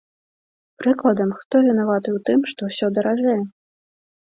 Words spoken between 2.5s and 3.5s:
што ўсё даражэе?